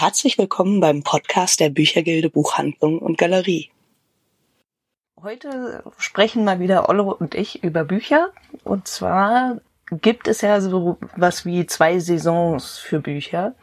[0.00, 3.70] herzlich willkommen beim Podcast der Büchergilde Buchhandlung und Galerie.
[5.20, 8.30] Heute sprechen mal wieder Ollo und ich über Bücher.
[8.64, 9.58] Und zwar
[9.90, 13.54] gibt es ja so was wie zwei Saisons für Bücher.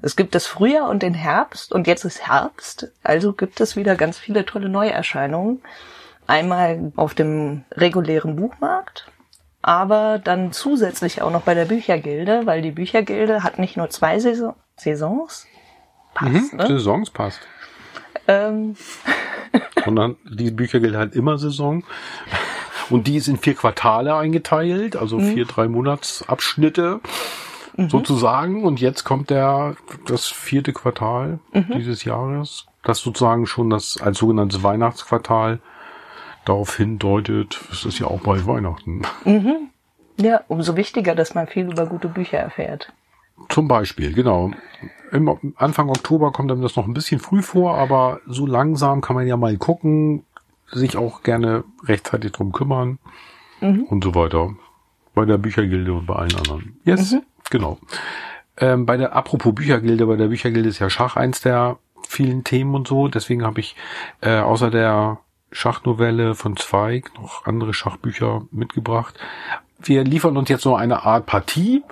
[0.00, 3.96] Es gibt das Frühjahr und den Herbst und jetzt ist Herbst, also gibt es wieder
[3.96, 5.60] ganz viele tolle Neuerscheinungen.
[6.28, 9.10] Einmal auf dem regulären Buchmarkt,
[9.60, 14.20] aber dann zusätzlich auch noch bei der Büchergilde, weil die Büchergilde hat nicht nur zwei
[14.20, 15.48] Saison Saisons.
[16.14, 16.66] Passt, mhm, ne?
[16.66, 17.40] Saisons passt.
[18.28, 18.76] Ähm.
[19.86, 21.84] Und dann, die Büchergilde hat immer Saison.
[22.90, 25.32] Und die ist in vier Quartale eingeteilt, also mhm.
[25.32, 27.00] vier, drei Monatsabschnitte
[27.76, 27.88] mhm.
[27.88, 28.64] sozusagen.
[28.64, 29.76] Und jetzt kommt der,
[30.06, 31.66] das vierte Quartal mhm.
[31.74, 35.60] dieses Jahres, das sozusagen schon das als sogenanntes Weihnachtsquartal
[36.44, 39.02] darauf hindeutet, es ist ja auch bald Weihnachten.
[39.24, 39.70] Mhm.
[40.16, 42.92] Ja, umso wichtiger, dass man viel über gute Bücher erfährt.
[43.48, 44.52] Zum Beispiel, genau.
[45.10, 49.14] Im Anfang Oktober kommt einem das noch ein bisschen früh vor, aber so langsam kann
[49.14, 50.24] man ja mal gucken,
[50.70, 52.98] sich auch gerne rechtzeitig drum kümmern
[53.60, 53.84] mhm.
[53.84, 54.54] und so weiter.
[55.14, 56.76] Bei der Büchergilde und bei allen anderen.
[56.84, 57.22] Yes, mhm.
[57.50, 57.78] genau.
[58.56, 62.74] Ähm, bei der, apropos Büchergilde, bei der Büchergilde ist ja Schach eins der vielen Themen
[62.74, 63.08] und so.
[63.08, 63.76] Deswegen habe ich
[64.20, 65.18] äh, außer der
[65.52, 69.14] Schachnovelle von Zweig noch andere Schachbücher mitgebracht.
[69.80, 71.82] Wir liefern uns jetzt so eine Art Partie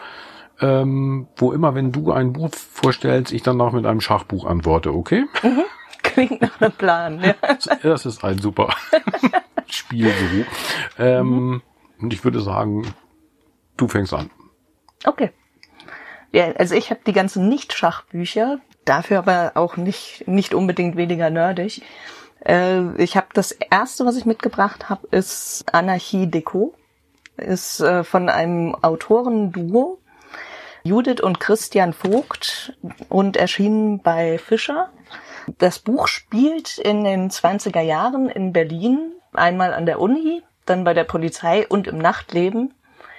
[0.62, 4.94] ähm, wo immer, wenn du ein Buch vorstellst, ich dann noch mit einem Schachbuch antworte,
[4.94, 5.26] okay?
[5.42, 5.62] Mhm.
[6.02, 7.34] Klingt nach einem Plan, ja.
[7.82, 8.74] Das ist ein super
[9.66, 11.02] Spiel so.
[11.02, 11.62] Ähm, mhm.
[12.00, 12.94] Und ich würde sagen,
[13.76, 14.30] du fängst an.
[15.04, 15.30] Okay.
[16.32, 21.82] Ja, also ich habe die ganzen Nicht-Schachbücher, dafür aber auch nicht, nicht unbedingt weniger nerdig.
[22.44, 26.74] Äh, ich habe das erste, was ich mitgebracht habe, ist Anarchie Deco.
[27.36, 29.98] Ist äh, von einem Autorenduo,
[30.84, 32.76] Judith und Christian Vogt
[33.08, 34.90] und erschienen bei Fischer.
[35.58, 40.94] Das Buch spielt in den 20er Jahren in Berlin, einmal an der Uni, dann bei
[40.94, 42.74] der Polizei und im Nachtleben.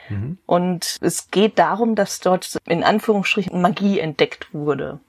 [0.10, 0.38] Mhm.
[0.46, 5.00] Und es geht darum, dass dort in Anführungsstrichen Magie entdeckt wurde.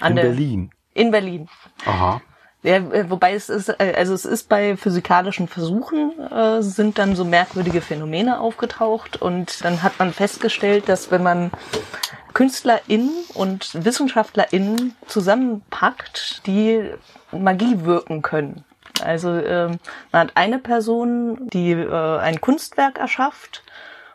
[0.00, 0.70] An in der, Berlin.
[0.94, 1.48] In Berlin.
[1.84, 2.22] Aha.
[2.62, 7.16] Ja, äh, wobei es ist, äh, also es ist bei physikalischen Versuchen äh, sind dann
[7.16, 11.50] so merkwürdige Phänomene aufgetaucht und dann hat man festgestellt, dass wenn man
[12.34, 16.90] KünstlerInnen und WissenschaftlerInnen zusammenpackt, die
[17.32, 18.64] Magie wirken können.
[19.02, 19.78] Also ähm,
[20.12, 23.62] man hat eine Person, die äh, ein Kunstwerk erschafft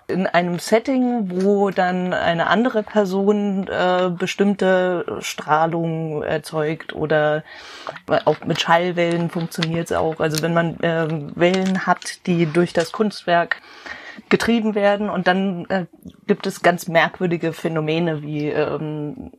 [0.08, 7.44] in einem Setting, wo dann eine andere Person äh, bestimmte Strahlung erzeugt oder
[8.26, 10.20] auch mit Schallwellen funktioniert es auch.
[10.20, 13.62] Also wenn man äh, Wellen hat, die durch das Kunstwerk
[14.30, 15.86] getrieben werden und dann äh,
[16.26, 19.32] gibt es ganz merkwürdige Phänomene wie ähm,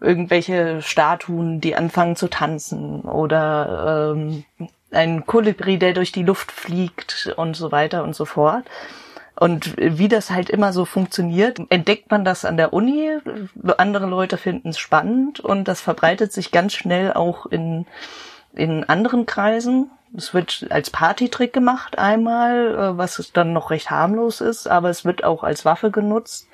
[0.00, 4.44] irgendwelche Statuen, die anfangen zu tanzen oder ähm,
[4.90, 8.64] ein Kolibri, der durch die Luft fliegt und so weiter und so fort.
[9.36, 13.18] Und wie das halt immer so funktioniert, entdeckt man das an der Uni,
[13.78, 17.86] andere Leute finden es spannend und das verbreitet sich ganz schnell auch in,
[18.54, 19.90] in anderen Kreisen.
[20.16, 25.04] Es wird als Partytrick gemacht einmal, äh, was dann noch recht harmlos ist, aber es
[25.04, 26.46] wird auch als Waffe genutzt.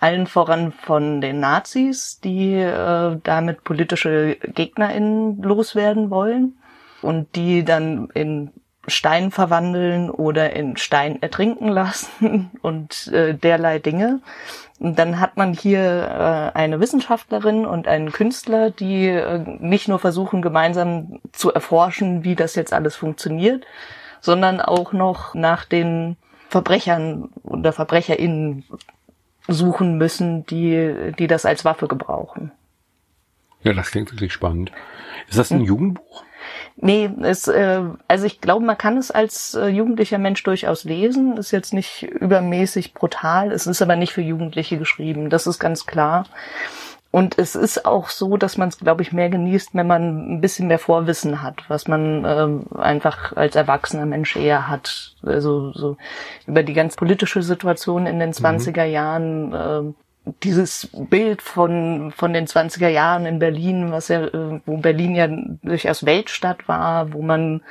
[0.00, 6.56] Allen voran von den Nazis, die äh, damit politische GegnerInnen loswerden wollen
[7.02, 8.50] und die dann in
[8.86, 14.20] Stein verwandeln oder in Stein ertrinken lassen und äh, derlei Dinge.
[14.78, 19.98] Und dann hat man hier äh, eine Wissenschaftlerin und einen Künstler, die äh, nicht nur
[19.98, 23.64] versuchen, gemeinsam zu erforschen, wie das jetzt alles funktioniert,
[24.20, 26.16] sondern auch noch nach den
[26.48, 28.64] Verbrechern oder VerbrecherInnen
[29.48, 32.52] suchen müssen, die, die das als Waffe gebrauchen.
[33.62, 34.72] Ja, das klingt wirklich spannend.
[35.28, 35.66] Ist das ein hm.
[35.66, 36.25] Jugendbuch?
[36.78, 41.38] Nee, es, äh, also ich glaube, man kann es als äh, jugendlicher Mensch durchaus lesen.
[41.38, 43.50] Ist jetzt nicht übermäßig brutal.
[43.50, 45.30] Es ist aber nicht für Jugendliche geschrieben.
[45.30, 46.26] Das ist ganz klar.
[47.16, 50.40] Und es ist auch so, dass man es, glaube ich, mehr genießt, wenn man ein
[50.42, 55.14] bisschen mehr Vorwissen hat, was man äh, einfach als erwachsener Mensch eher hat.
[55.22, 55.96] Also so
[56.46, 58.92] über die ganz politische Situation in den 20er mhm.
[58.92, 59.94] Jahren, äh,
[60.42, 65.28] dieses Bild von, von den 20er Jahren in Berlin, was ja, äh, wo Berlin ja
[65.62, 67.62] durchaus Weltstadt war, wo man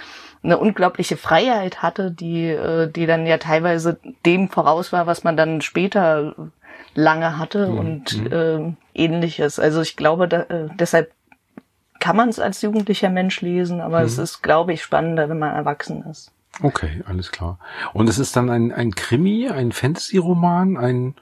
[0.42, 5.36] eine unglaubliche Freiheit hatte, die, äh, die dann ja teilweise dem voraus war, was man
[5.36, 6.34] dann später
[6.94, 7.78] lange hatte mhm.
[7.78, 9.60] und äh, ähnliches.
[9.60, 11.12] Also ich glaube, da, äh, deshalb
[12.00, 14.06] kann man es als jugendlicher Mensch lesen, aber mhm.
[14.06, 16.32] es ist, glaube ich, spannender, wenn man erwachsen ist.
[16.62, 17.60] Okay, alles klar.
[17.92, 21.16] Und es ist dann ein, ein Krimi, ein Fantasy-Roman, ein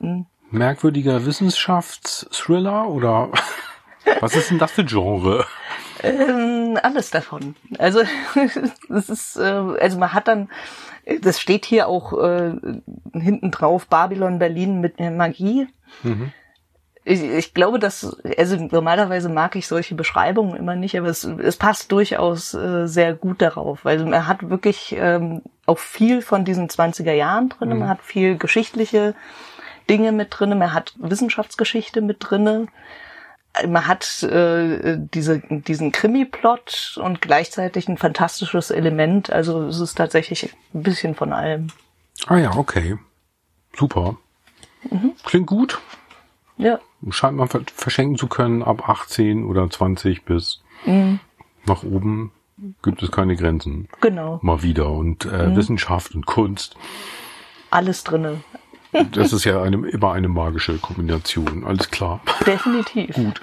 [0.00, 3.30] mhm merkwürdiger Wissenschaftsthriller oder?
[4.20, 5.46] Was ist denn das für Genre?
[6.02, 7.54] Ähm, alles davon.
[7.78, 8.00] Also
[8.88, 10.48] das ist, äh, also man hat dann,
[11.20, 12.54] das steht hier auch äh,
[13.12, 15.68] hinten drauf, Babylon Berlin mit Magie.
[16.02, 16.32] Mhm.
[17.02, 21.56] Ich, ich glaube, dass, also normalerweise mag ich solche Beschreibungen immer nicht, aber es, es
[21.56, 26.68] passt durchaus äh, sehr gut darauf, weil man hat wirklich ähm, auch viel von diesen
[26.68, 27.78] 20er Jahren drin, mhm.
[27.78, 29.14] man hat viel geschichtliche
[29.88, 32.68] Dinge mit drin, man hat Wissenschaftsgeschichte mit drin,
[33.66, 40.54] man hat äh, diese, diesen Krimi-Plot und gleichzeitig ein fantastisches Element, also es ist tatsächlich
[40.74, 41.68] ein bisschen von allem.
[42.26, 42.96] Ah ja, okay.
[43.76, 44.16] Super.
[44.88, 45.12] Mhm.
[45.24, 45.80] Klingt gut.
[46.56, 46.78] Ja.
[47.10, 51.18] Scheint man verschenken zu können ab 18 oder 20 bis mhm.
[51.64, 52.32] nach oben
[52.82, 53.88] gibt es keine Grenzen.
[54.00, 54.38] Genau.
[54.42, 54.90] Mal wieder.
[54.90, 55.56] Und äh, mhm.
[55.56, 56.76] Wissenschaft und Kunst.
[57.70, 58.42] Alles drinne.
[59.12, 61.64] Das ist ja eine, immer eine magische Kombination.
[61.64, 62.20] Alles klar.
[62.46, 63.14] Definitiv.
[63.14, 63.40] Gut.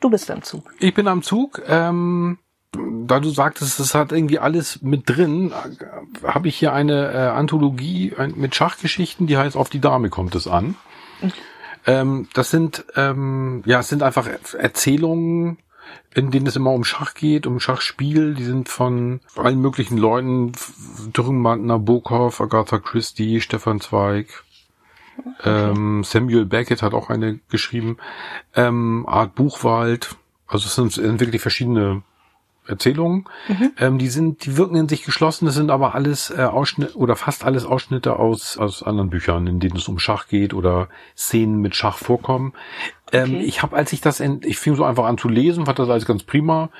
[0.00, 0.72] Du bist am Zug.
[0.78, 1.62] Ich bin am Zug.
[1.66, 2.38] Ähm,
[2.72, 5.52] da du sagtest, es hat irgendwie alles mit drin,
[6.22, 10.46] habe ich hier eine äh, Anthologie mit Schachgeschichten, die heißt Auf die Dame kommt es
[10.46, 10.76] an.
[11.20, 11.32] Mhm.
[11.86, 15.58] Ähm, das sind, ähm, ja, es sind einfach Erzählungen,
[16.14, 18.34] in denen es immer um Schach geht, um Schachspiel.
[18.34, 20.52] Die sind von allen möglichen Leuten,
[21.16, 24.44] Dürrenmatt, Nabokov, Agatha Christie, Stefan Zweig,
[25.44, 27.98] ähm, Samuel Beckett hat auch eine geschrieben,
[28.54, 30.16] ähm, Art Buchwald.
[30.46, 32.02] Also es sind, sind wirklich verschiedene
[32.68, 33.24] Erzählungen.
[33.48, 33.72] Mhm.
[33.78, 35.46] Ähm, die sind, die wirken in sich geschlossen.
[35.46, 39.60] Das sind aber alles äh, Ausschnitte oder fast alles Ausschnitte aus aus anderen Büchern, in
[39.60, 42.52] denen es um Schach geht oder Szenen mit Schach vorkommen.
[43.12, 43.44] Ähm, okay.
[43.44, 45.88] Ich habe, als ich das, in, ich fing so einfach an zu lesen, fand das
[45.88, 46.70] alles ganz prima.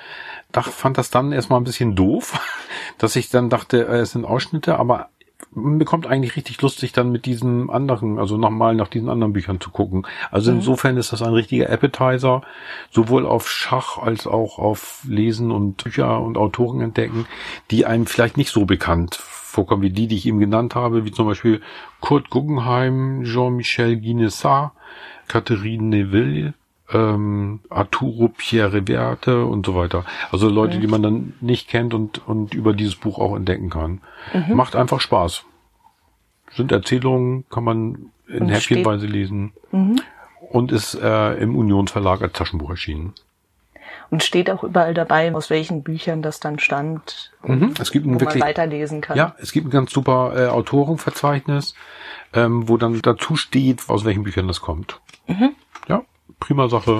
[0.51, 2.39] Dach, fand das dann erstmal ein bisschen doof,
[2.97, 5.09] dass ich dann dachte, äh, es sind Ausschnitte, aber
[5.51, 9.59] mir kommt eigentlich richtig lustig, dann mit diesen anderen, also nochmal nach diesen anderen Büchern
[9.59, 10.05] zu gucken.
[10.31, 10.57] Also mhm.
[10.57, 12.41] insofern ist das ein richtiger Appetizer,
[12.91, 17.25] sowohl auf Schach als auch auf Lesen und Bücher und Autoren entdecken,
[17.71, 21.11] die einem vielleicht nicht so bekannt vorkommen wie die, die ich eben genannt habe, wie
[21.11, 21.61] zum Beispiel
[22.01, 24.71] Kurt Guggenheim, Jean-Michel Guinnessat,
[25.27, 26.53] Catherine Neville,
[26.91, 30.05] ähm, Arturo Pierre Reverte und so weiter.
[30.31, 30.81] Also Leute, mhm.
[30.81, 34.01] die man dann nicht kennt und, und über dieses Buch auch entdecken kann.
[34.33, 34.55] Mhm.
[34.55, 35.43] Macht einfach Spaß.
[36.55, 39.53] Sind Erzählungen, kann man in und Häppchenweise lesen.
[39.71, 40.01] Mhm.
[40.49, 43.13] Und ist äh, im Unionsverlag als Taschenbuch erschienen.
[44.09, 47.75] Und steht auch überall dabei, aus welchen Büchern das dann stand, mhm.
[47.79, 49.15] es gibt wo wirklich, man weiterlesen kann.
[49.15, 51.75] Ja, es gibt ein ganz super äh, Autorenverzeichnis,
[52.33, 54.99] ähm, wo dann dazu steht, aus welchen Büchern das kommt.
[55.27, 55.51] Mhm.
[56.39, 56.99] Prima Sache.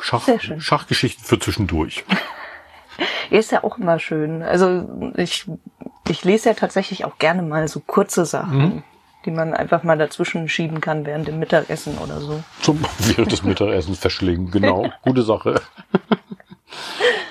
[0.00, 0.28] Schach,
[0.58, 2.04] Schachgeschichten für zwischendurch.
[3.30, 4.42] Ist ja auch immer schön.
[4.42, 5.46] Also ich,
[6.08, 8.82] ich lese ja tatsächlich auch gerne mal so kurze Sachen, mhm.
[9.24, 12.42] die man einfach mal dazwischen schieben kann während dem Mittagessen oder so.
[12.60, 14.90] Zum während des Mittagessens verschlingen, genau.
[15.02, 15.60] Gute Sache.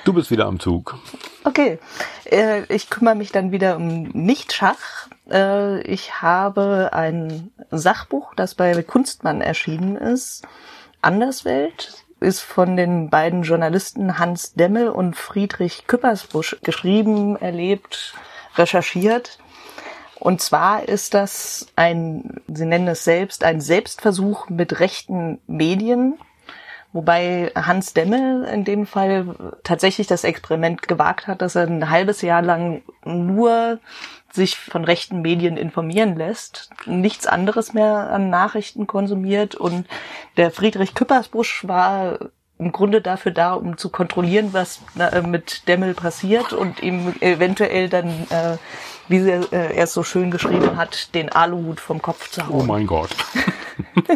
[0.04, 0.98] Du bist wieder am Zug.
[1.44, 1.80] Okay,
[2.26, 5.08] äh, ich kümmere mich dann wieder um Nicht-Schach.
[5.30, 10.48] Äh, ich habe ein Sachbuch, das bei Kunstmann erschienen ist
[11.04, 18.14] Anderswelt ist von den beiden Journalisten Hans Demmel und Friedrich Küppersbusch geschrieben, erlebt,
[18.56, 19.40] recherchiert.
[20.20, 26.18] Und zwar ist das ein, Sie nennen es selbst, ein Selbstversuch mit rechten Medien,
[26.94, 32.22] wobei Hans Demmel in dem Fall tatsächlich das Experiment gewagt hat, dass er ein halbes
[32.22, 33.80] Jahr lang nur
[34.32, 39.86] sich von rechten Medien informieren lässt, nichts anderes mehr an Nachrichten konsumiert und
[40.38, 42.20] der Friedrich Küppersbusch war
[42.58, 47.90] im Grunde dafür da, um zu kontrollieren, was äh, mit Demmel passiert und ihm eventuell
[47.90, 48.58] dann, äh,
[49.08, 52.62] wie er äh, es so schön geschrieben hat, den Aluhut vom Kopf zu hauen.
[52.62, 53.10] Oh mein Gott.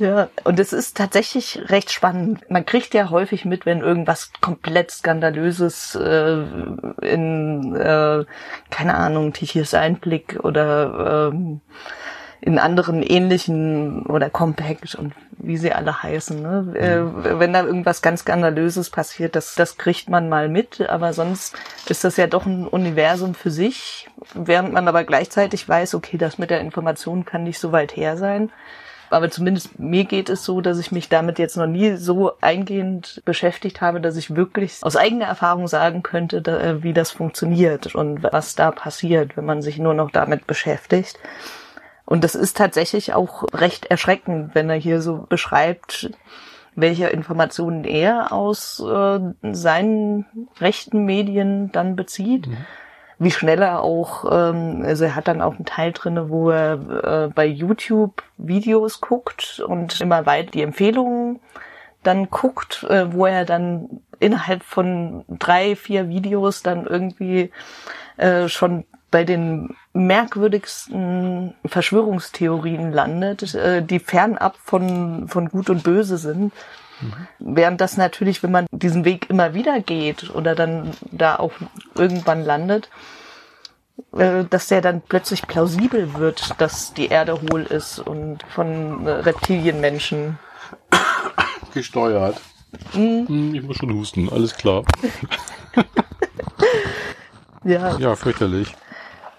[0.00, 2.50] Ja, und es ist tatsächlich recht spannend.
[2.50, 6.42] Man kriegt ja häufig mit, wenn irgendwas komplett Skandalöses äh,
[7.02, 8.24] in, äh,
[8.70, 11.60] keine Ahnung, Tichys Einblick oder ähm,
[12.40, 16.40] in anderen ähnlichen oder Compact und wie sie alle heißen.
[16.40, 16.72] Ne?
[16.78, 17.38] Äh, mhm.
[17.38, 21.54] wenn da irgendwas ganz Skandalöses passiert, das, das kriegt man mal mit, aber sonst
[21.90, 26.38] ist das ja doch ein Universum für sich, während man aber gleichzeitig weiß, okay, das
[26.38, 28.50] mit der Information kann nicht so weit her sein.
[29.10, 33.20] Aber zumindest mir geht es so, dass ich mich damit jetzt noch nie so eingehend
[33.24, 37.94] beschäftigt habe, dass ich wirklich aus eigener Erfahrung sagen könnte, da, äh, wie das funktioniert
[37.94, 41.18] und was da passiert, wenn man sich nur noch damit beschäftigt.
[42.06, 46.10] Und das ist tatsächlich auch recht erschreckend, wenn er hier so beschreibt,
[46.76, 49.20] welche Informationen er aus äh,
[49.52, 50.24] seinen
[50.60, 52.46] rechten Medien dann bezieht.
[52.46, 52.66] Mhm
[53.20, 57.26] wie schnell er auch, ähm, also er hat dann auch einen Teil drinne, wo er
[57.26, 61.38] äh, bei YouTube Videos guckt und immer weit die Empfehlungen
[62.02, 67.52] dann guckt, äh, wo er dann innerhalb von drei, vier Videos dann irgendwie
[68.16, 76.16] äh, schon bei den merkwürdigsten Verschwörungstheorien landet, äh, die fernab von, von Gut und Böse
[76.16, 76.54] sind.
[77.00, 77.28] Mhm.
[77.38, 81.52] Während das natürlich, wenn man diesen Weg immer wieder geht oder dann da auch
[81.94, 82.88] irgendwann landet,
[84.16, 89.10] äh, dass der dann plötzlich plausibel wird, dass die Erde hohl ist und von äh,
[89.10, 90.38] Reptilienmenschen
[91.74, 92.40] gesteuert.
[92.94, 93.54] Mhm.
[93.54, 94.84] Ich muss schon husten, alles klar.
[97.64, 97.98] ja.
[97.98, 98.74] Ja, fürchterlich.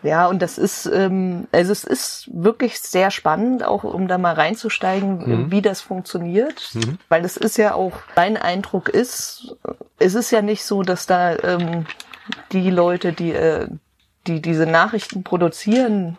[0.04, 4.34] Ja, und das ist, ähm, also es ist wirklich sehr spannend, auch um da mal
[4.34, 5.52] reinzusteigen, mhm.
[5.52, 6.72] wie das funktioniert.
[6.74, 6.98] Mhm.
[7.08, 9.56] Weil es ist ja auch, mein Eindruck ist,
[10.00, 11.86] es ist ja nicht so, dass da ähm,
[12.52, 13.68] die Leute, die, äh,
[14.28, 16.18] die diese Nachrichten produzieren,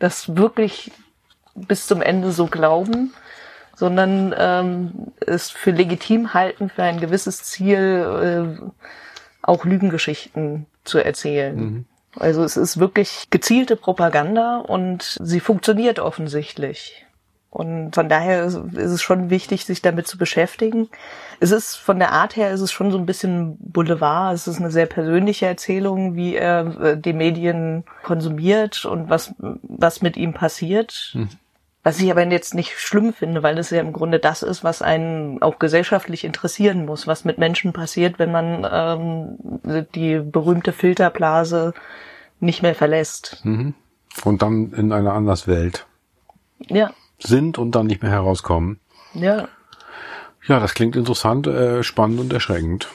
[0.00, 0.90] das wirklich
[1.54, 3.14] bis zum Ende so glauben,
[3.76, 8.70] sondern ähm, es für legitim halten, für ein gewisses Ziel äh,
[9.42, 11.56] auch Lügengeschichten zu erzählen.
[11.56, 11.84] Mhm.
[12.16, 17.06] Also es ist wirklich gezielte Propaganda und sie funktioniert offensichtlich.
[17.54, 20.88] Und von daher ist es schon wichtig, sich damit zu beschäftigen.
[21.38, 24.34] Es ist von der Art her ist es schon so ein bisschen Boulevard.
[24.34, 30.02] Es ist eine sehr persönliche Erzählung, wie er äh, die Medien konsumiert und was, was
[30.02, 31.16] mit ihm passiert.
[31.84, 34.80] Was ich aber jetzt nicht schlimm finde, weil es ja im Grunde das ist, was
[34.80, 41.74] einen auch gesellschaftlich interessieren muss, was mit Menschen passiert, wenn man ähm, die berühmte Filterblase
[42.40, 43.42] nicht mehr verlässt.
[43.44, 43.74] Mhm.
[44.24, 45.86] Und dann in einer Anderswelt
[46.68, 46.90] ja.
[47.18, 48.80] sind und dann nicht mehr herauskommen.
[49.12, 49.48] Ja.
[50.46, 52.88] Ja, das klingt interessant, äh, spannend und erschreckend.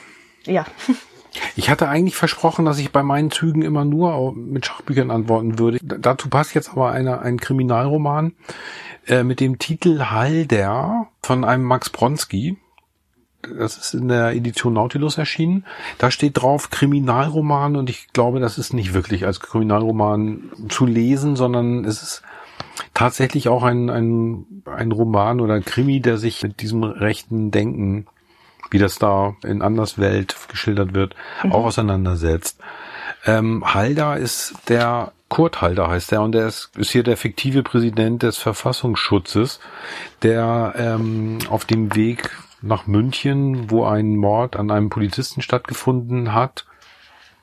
[0.46, 0.66] Ja.
[1.56, 5.78] Ich hatte eigentlich versprochen, dass ich bei meinen Zügen immer nur mit Schachbüchern antworten würde.
[5.82, 8.32] Dazu passt jetzt aber eine, ein Kriminalroman
[9.06, 12.56] äh, mit dem Titel Halder von einem Max Bronski.
[13.42, 15.64] Das ist in der Edition Nautilus erschienen.
[15.98, 21.36] Da steht drauf Kriminalroman und ich glaube, das ist nicht wirklich als Kriminalroman zu lesen,
[21.36, 22.22] sondern es ist
[22.92, 28.06] tatsächlich auch ein, ein, ein Roman oder Krimi, der sich mit diesem rechten Denken
[28.70, 31.52] wie das da in Anderswelt geschildert wird, mhm.
[31.52, 32.58] auch auseinandersetzt.
[33.26, 37.62] Ähm, Halder ist der, Kurt Halder heißt er, und der ist, ist hier der fiktive
[37.62, 39.60] Präsident des Verfassungsschutzes,
[40.22, 42.30] der ähm, auf dem Weg
[42.62, 46.66] nach München, wo ein Mord an einem Polizisten stattgefunden hat,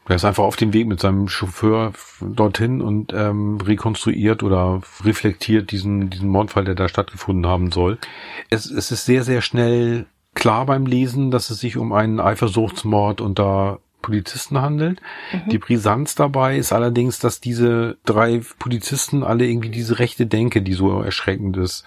[0.10, 1.92] er ist einfach auf dem Weg mit seinem Chauffeur
[2.22, 7.98] dorthin und ähm, rekonstruiert oder reflektiert diesen, diesen Mordfall, der da stattgefunden haben soll.
[8.50, 10.06] Es, es ist sehr, sehr schnell
[10.38, 15.02] klar beim Lesen, dass es sich um einen Eifersuchtsmord unter Polizisten handelt.
[15.34, 15.50] Mhm.
[15.50, 20.74] Die Brisanz dabei ist allerdings, dass diese drei Polizisten alle irgendwie diese rechte Denke, die
[20.74, 21.86] so erschreckend ist,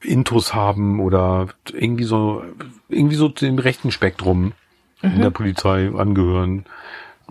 [0.00, 2.42] Intus haben oder irgendwie so,
[2.88, 4.54] irgendwie so dem rechten Spektrum
[5.02, 5.12] mhm.
[5.14, 6.64] in der Polizei angehören,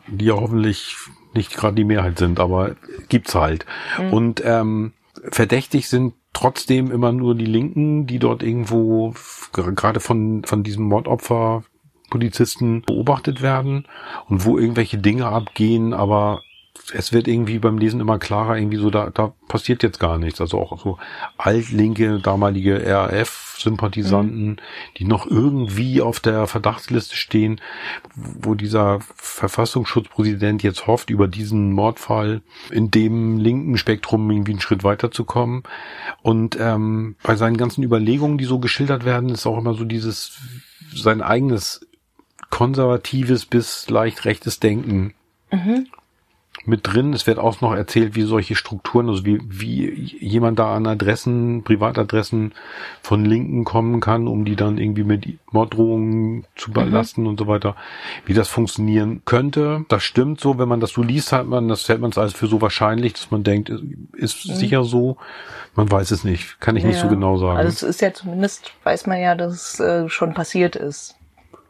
[0.07, 0.95] die ja hoffentlich
[1.33, 2.75] nicht gerade die Mehrheit sind, aber
[3.09, 3.65] gibt's halt.
[3.97, 4.13] Mhm.
[4.13, 4.93] Und ähm,
[5.31, 9.13] verdächtig sind trotzdem immer nur die Linken, die dort irgendwo
[9.53, 11.63] gerade von, von diesem Mordopfer
[12.09, 13.87] Polizisten beobachtet werden
[14.27, 16.41] und wo irgendwelche Dinge abgehen, aber
[16.93, 20.41] es wird irgendwie beim Lesen immer klarer, irgendwie so, da, da passiert jetzt gar nichts.
[20.41, 20.97] Also auch so
[21.37, 22.83] altlinke, damalige
[23.61, 24.57] RAF-Sympathisanten, mhm.
[24.97, 27.61] die noch irgendwie auf der Verdachtsliste stehen,
[28.15, 32.41] wo dieser Verfassungsschutzpräsident jetzt hofft, über diesen Mordfall
[32.71, 35.63] in dem linken Spektrum irgendwie einen Schritt weiterzukommen.
[36.21, 40.39] Und ähm, bei seinen ganzen Überlegungen, die so geschildert werden, ist auch immer so dieses,
[40.93, 41.87] sein eigenes
[42.49, 45.13] konservatives bis leicht rechtes Denken.
[45.51, 45.87] Mhm
[46.65, 47.13] mit drin.
[47.13, 51.63] Es wird auch noch erzählt, wie solche Strukturen, also wie, wie jemand da an Adressen,
[51.63, 52.53] Privatadressen
[53.01, 57.27] von Linken kommen kann, um die dann irgendwie mit Morddrohungen zu belasten mhm.
[57.27, 57.75] und so weiter.
[58.25, 59.85] Wie das funktionieren könnte.
[59.89, 62.33] Das stimmt so, wenn man das so liest, hat man, das hält man es als
[62.33, 63.71] für so wahrscheinlich, dass man denkt,
[64.13, 64.53] ist mhm.
[64.53, 65.17] sicher so.
[65.75, 66.59] Man weiß es nicht.
[66.59, 66.89] Kann ich ja.
[66.89, 67.57] nicht so genau sagen.
[67.57, 71.15] Also es ist ja zumindest, weiß man ja, dass es äh, schon passiert ist.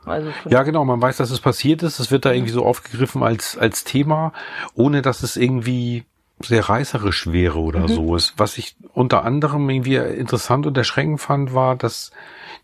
[0.05, 2.00] Also ja, genau, man weiß, dass es passiert ist.
[2.00, 4.34] Es wird da irgendwie so aufgegriffen als, als Thema,
[4.74, 6.05] ohne dass es irgendwie
[6.43, 7.88] sehr reißerisch wäre oder mhm.
[7.88, 8.15] so.
[8.15, 12.12] Es, was ich unter anderem irgendwie interessant und erschreckend fand, war, dass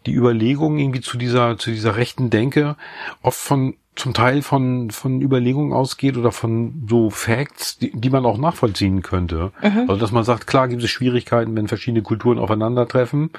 [0.07, 2.75] die Überlegung irgendwie zu dieser, zu dieser rechten Denke
[3.21, 8.27] oft von zum Teil von, von Überlegungen ausgeht oder von so Facts, die, die man
[8.27, 9.51] auch nachvollziehen könnte.
[9.87, 13.31] Also dass man sagt, klar gibt es Schwierigkeiten, wenn verschiedene Kulturen aufeinandertreffen.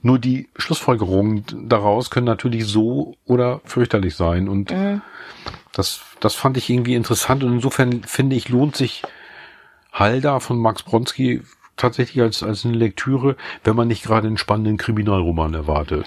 [0.00, 4.48] Nur die Schlussfolgerungen daraus können natürlich so oder fürchterlich sein.
[4.48, 4.70] Und
[5.74, 7.44] das, das fand ich irgendwie interessant.
[7.44, 9.02] Und insofern finde ich, lohnt sich
[9.92, 11.42] Halda von Max Bronski
[11.78, 16.06] tatsächlich als, als eine Lektüre, wenn man nicht gerade einen spannenden Kriminalroman erwartet.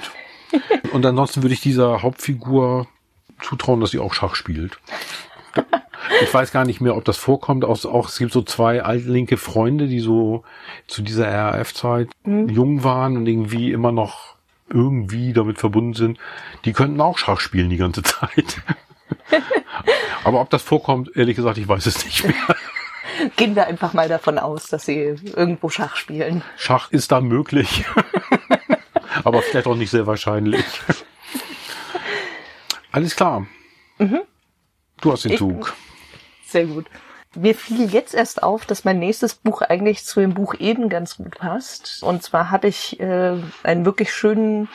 [0.94, 2.88] Und ansonsten würde ich dieser Hauptfigur
[3.42, 4.78] zutrauen, dass sie auch Schach spielt.
[6.22, 7.66] Ich weiß gar nicht mehr, ob das vorkommt.
[7.66, 10.44] Auch, auch es gibt so zwei altlinke Freunde, die so
[10.88, 14.36] zu dieser RAF-Zeit jung waren und irgendwie immer noch
[14.70, 16.20] irgendwie damit verbunden sind.
[16.66, 18.62] Die könnten auch Schach spielen die ganze Zeit.
[20.24, 22.36] Aber ob das vorkommt, ehrlich gesagt, ich weiß es nicht mehr.
[23.36, 26.44] Gehen wir einfach mal davon aus, dass sie irgendwo Schach spielen.
[26.58, 27.86] Schach ist da möglich.
[29.24, 30.66] Aber vielleicht auch nicht sehr wahrscheinlich.
[32.92, 33.46] Alles klar.
[34.00, 35.74] Du hast den Ich- Zug.
[36.46, 36.86] Sehr gut.
[37.34, 41.16] Mir fiel jetzt erst auf, dass mein nächstes Buch eigentlich zu dem Buch eben ganz
[41.16, 42.04] gut passt.
[42.04, 44.68] Und zwar habe ich äh, einen wirklich schönen,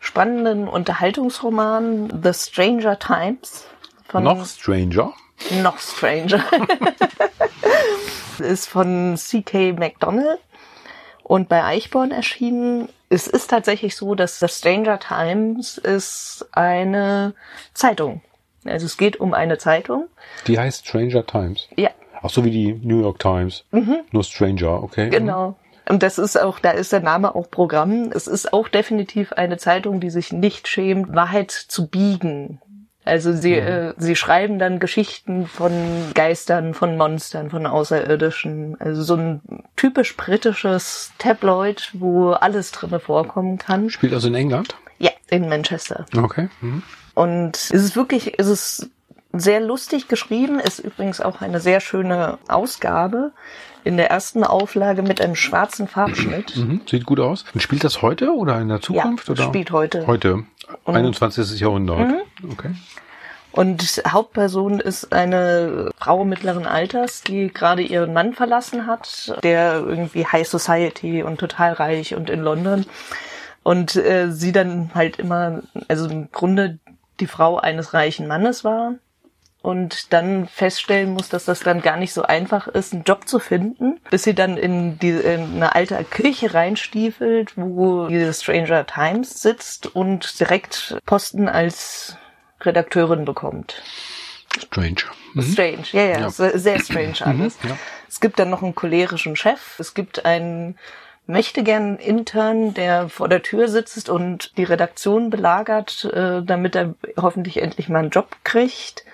[0.00, 3.66] spannenden Unterhaltungsroman, The Stranger Times.
[4.08, 5.12] Von Noch Stranger.
[5.62, 6.44] Noch Stranger.
[8.38, 9.72] ist von C.K.
[9.72, 10.38] McDonald
[11.22, 12.88] und bei Eichborn erschienen.
[13.08, 17.34] Es ist tatsächlich so, dass The Stranger Times ist eine
[17.72, 18.22] Zeitung.
[18.64, 20.08] Also es geht um eine Zeitung.
[20.46, 21.68] Die heißt Stranger Times.
[21.76, 21.90] Ja,
[22.22, 23.64] Ach so wie die New York Times.
[23.70, 25.06] Nur Stranger, okay.
[25.06, 25.10] Mhm.
[25.10, 25.56] genau.
[25.88, 28.10] Und das ist auch, da ist der Name auch Programm.
[28.12, 32.60] Es ist auch definitiv eine Zeitung, die sich nicht schämt, Wahrheit zu biegen.
[33.06, 35.72] Also sie, äh, sie schreiben dann Geschichten von
[36.12, 38.76] Geistern, von Monstern, von Außerirdischen.
[38.80, 39.40] Also so ein
[39.76, 43.90] typisch britisches Tabloid, wo alles drinne vorkommen kann.
[43.90, 44.74] Spielt also in England.
[44.98, 46.04] Ja, in Manchester.
[46.16, 46.48] Okay.
[46.60, 46.82] Mhm.
[47.14, 48.90] Und es ist wirklich, es ist
[49.32, 53.32] sehr lustig geschrieben, ist übrigens auch eine sehr schöne Ausgabe.
[53.84, 56.56] In der ersten Auflage mit einem schwarzen Farbschnitt.
[56.56, 56.80] Mhm.
[56.90, 57.44] Sieht gut aus.
[57.54, 59.28] Und spielt das heute oder in der Zukunft?
[59.28, 59.44] Ja, oder?
[59.44, 60.08] spielt heute.
[60.08, 60.42] Heute.
[60.84, 61.60] 21.
[61.60, 62.12] Jahrhundert.
[62.50, 62.74] Okay.
[63.52, 70.26] Und Hauptperson ist eine Frau mittleren Alters, die gerade ihren Mann verlassen hat, der irgendwie
[70.26, 72.84] High Society und total reich und in London.
[73.62, 76.78] Und äh, sie dann halt immer, also im Grunde
[77.18, 78.96] die Frau eines reichen Mannes war
[79.66, 83.40] und dann feststellen muss, dass das dann gar nicht so einfach ist, einen Job zu
[83.40, 89.42] finden, bis sie dann in, die, in eine alte Kirche reinstiefelt, wo die Stranger Times
[89.42, 92.16] sitzt und direkt Posten als
[92.60, 93.82] Redakteurin bekommt.
[94.56, 95.02] Strange.
[95.34, 95.42] Mhm.
[95.42, 96.30] Strange, ja, ja, Ja.
[96.30, 97.58] Sehr, strange alles.
[97.68, 97.76] ja.
[98.08, 99.80] Es gibt dann noch einen cholerischen Chef.
[99.80, 100.78] Es gibt einen
[101.26, 106.94] möchte gern Intern, der vor der Tür sitzt und die Redaktion belagert, äh, damit er
[107.16, 109.04] hoffentlich endlich mal einen Job kriegt.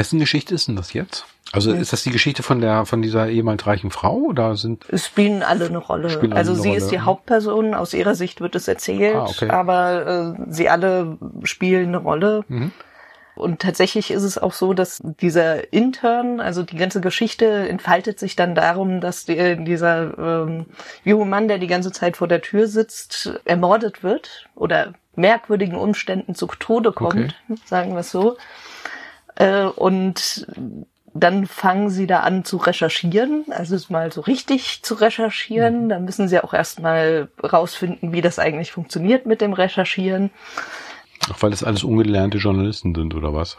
[0.00, 1.26] Wessen Geschichte ist denn das jetzt?
[1.52, 5.06] Also ist das die Geschichte von der von dieser ehemals reichen Frau oder sind Es
[5.06, 6.08] spielen alle eine Rolle.
[6.08, 7.00] Alle also eine sie Rolle, ist die.
[7.00, 9.50] Hauptperson, aus ihrer Sicht wird es erzählt, Ah, okay.
[9.50, 12.44] aber äh, sie alle spielen eine Rolle.
[12.48, 12.72] Mhm.
[13.34, 18.36] Und tatsächlich ist es auch so, dass dieser Intern, also die ganze Geschichte entfaltet sich
[18.36, 20.66] dann darum, dass die, dieser ähm,
[21.04, 26.34] junge Mann, der die ganze Zeit vor der Tür sitzt, ermordet wird oder merkwürdigen Umständen
[26.34, 27.34] zu Tode kommt,
[27.66, 28.36] sagen wir es so.
[29.40, 30.46] Äh, und
[31.14, 35.88] dann fangen sie da an zu recherchieren, also es mal so richtig zu recherchieren.
[35.88, 40.30] Dann müssen sie auch erstmal rausfinden, wie das eigentlich funktioniert mit dem Recherchieren.
[41.28, 43.56] Ach, weil das alles ungelernte Journalisten sind oder was?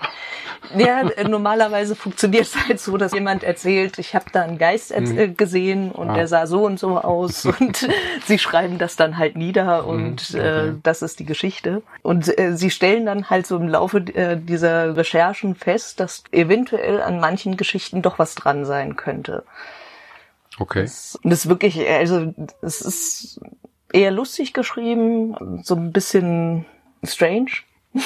[0.78, 5.16] Ja, normalerweise funktioniert es halt so, dass jemand erzählt, ich habe da einen Geist erz-
[5.16, 6.14] äh, gesehen und Ah.
[6.16, 7.88] der sah so und so aus und
[8.26, 11.84] sie schreiben das dann halt nieder und äh, das ist die Geschichte.
[12.02, 17.02] Und äh, sie stellen dann halt so im Laufe äh, dieser Recherchen fest, dass eventuell
[17.02, 19.44] an manchen Geschichten doch was dran sein könnte.
[20.60, 20.82] Okay.
[21.24, 23.40] Und es ist wirklich, also es ist
[23.94, 26.66] eher lustig geschrieben, so ein bisschen
[27.04, 27.52] strange.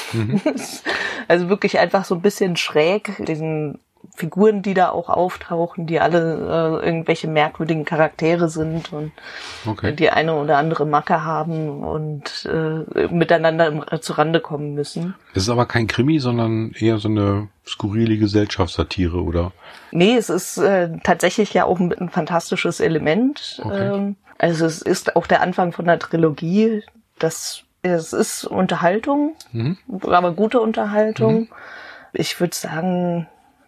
[1.27, 3.79] also wirklich einfach so ein bisschen schräg, diesen
[4.15, 9.11] Figuren, die da auch auftauchen, die alle äh, irgendwelche merkwürdigen Charaktere sind und
[9.65, 9.95] Okay.
[9.95, 15.15] die eine oder andere Macke haben und äh, miteinander im, äh, zurande kommen müssen.
[15.33, 19.51] Es ist aber kein Krimi, sondern eher so eine skurrile Gesellschaftssatire, oder?
[19.91, 23.59] Nee, es ist äh, tatsächlich ja auch ein, ein fantastisches Element.
[23.63, 23.93] Okay.
[23.93, 26.83] Ähm, also es ist auch der Anfang von einer Trilogie.
[27.17, 29.77] Das es ist Unterhaltung, Mhm.
[30.03, 31.47] aber gute Unterhaltung.
[32.13, 33.27] Ich würde sagen,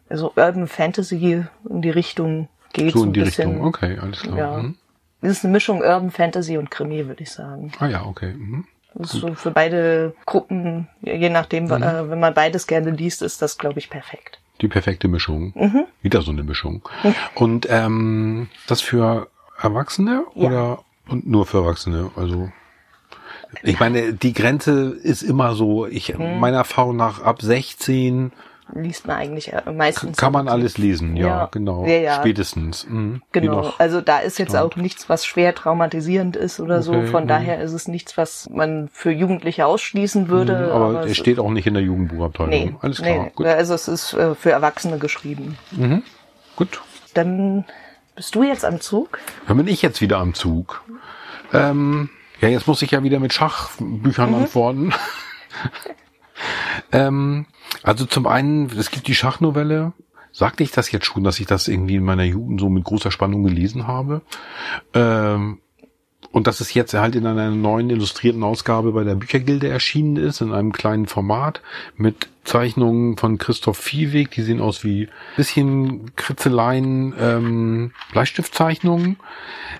[0.09, 3.49] also Urban Fantasy in die Richtung geht So in ein die bisschen.
[3.51, 3.65] Richtung.
[3.67, 4.37] Okay, alles klar.
[4.37, 4.57] Ja.
[4.57, 4.75] Mhm.
[5.21, 7.71] Es ist eine Mischung Urban Fantasy und Krimi, würde ich sagen.
[7.79, 8.33] Ah ja, okay.
[8.33, 8.65] Mhm.
[8.93, 11.71] Das ist so für beide Gruppen, je nachdem, Mhm.
[11.83, 14.39] äh, wenn man beides gerne liest, ist das, glaube ich, perfekt.
[14.61, 15.53] Die perfekte Mischung.
[16.01, 16.81] Wieder so eine Mischung.
[17.35, 19.27] Und ähm, das für
[19.61, 20.47] Erwachsene Ja.
[20.47, 22.09] oder und nur für Erwachsene?
[22.15, 22.49] Also
[23.63, 28.31] ich meine, die Grenze ist immer so, ich meiner Erfahrung nach ab 16
[28.73, 30.17] Liest man eigentlich äh, meistens.
[30.17, 31.49] kann man alles lesen, ja, Ja.
[31.51, 31.85] genau.
[31.85, 32.15] Ja, ja.
[32.15, 32.85] Spätestens.
[32.87, 33.21] Mhm.
[33.31, 36.91] Genau, also da ist jetzt auch nichts, was schwer traumatisierend ist oder so.
[36.91, 37.27] Okay, Von mhm.
[37.29, 40.71] daher ist es nichts, was man für Jugendliche ausschließen würde.
[40.73, 42.49] aber es es steht auch nicht in der Jugendbuchabteilung.
[42.49, 43.45] Nee, Alles klar, nee, gut.
[43.45, 45.57] also es ist äh, für Erwachsene geschrieben.
[46.57, 46.81] Gut.
[47.13, 47.63] Dann
[48.15, 49.19] bist du jetzt am Zug.
[49.47, 50.83] Dann bin ich jetzt wieder am Zug.
[51.53, 52.09] Ähm,
[52.41, 54.93] ja, jetzt muss ich ja wieder mit Schachbüchern antworten.
[56.91, 57.45] ähm,
[57.83, 59.93] also zum einen, es gibt die Schachnovelle.
[60.31, 63.09] Sagte ich das jetzt schon, dass ich das irgendwie in meiner Jugend so mit großer
[63.09, 64.21] Spannung gelesen habe?
[64.93, 65.59] Ähm,
[66.37, 70.39] und dass es jetzt halt in einer neuen illustrierten Ausgabe bei der Büchergilde erschienen ist,
[70.39, 71.63] in einem kleinen Format
[71.95, 79.17] mit Zeichnungen von Christoph Viehweg, die sehen aus wie bisschen Kritzeleien, ähm, Bleistiftzeichnungen.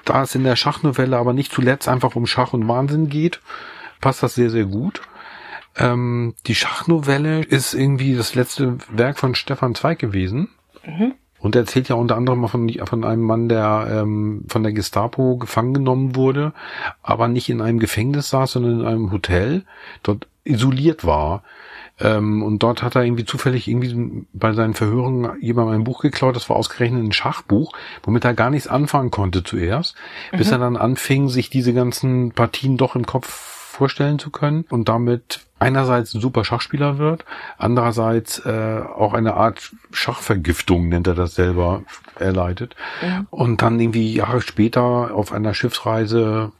[0.03, 3.39] Da es in der Schachnovelle aber nicht zuletzt einfach um Schach und Wahnsinn geht,
[4.01, 5.03] passt das sehr, sehr gut.
[5.75, 10.49] Ähm, die Schachnovelle ist irgendwie das letzte Werk von Stefan Zweig gewesen.
[11.39, 15.37] Und er erzählt ja unter anderem von, von einem Mann, der ähm, von der Gestapo
[15.37, 16.53] gefangen genommen wurde,
[17.03, 19.63] aber nicht in einem Gefängnis saß, sondern in einem Hotel,
[20.03, 21.43] dort isoliert war.
[21.99, 26.35] Ähm, und dort hat er irgendwie zufällig irgendwie bei seinen Verhören jemandem ein Buch geklaut,
[26.35, 27.73] das war ausgerechnet ein Schachbuch,
[28.03, 29.95] womit er gar nichts anfangen konnte zuerst,
[30.31, 34.89] bis er dann anfing, sich diese ganzen Partien doch im Kopf vorstellen zu können und
[34.89, 37.25] damit einerseits ein super Schachspieler wird,
[37.57, 41.83] andererseits äh, auch eine Art Schachvergiftung, nennt er das selber,
[42.19, 42.75] erleidet.
[43.29, 46.51] Und dann irgendwie Jahre später auf einer Schiffsreise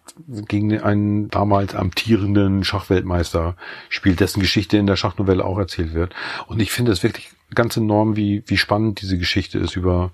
[0.48, 3.56] gegen einen damals amtierenden Schachweltmeister
[3.90, 6.14] spielt, dessen Geschichte in der Schachnovelle auch erzählt wird.
[6.48, 10.12] Und ich finde es wirklich ganz enorm, wie, wie spannend diese Geschichte ist über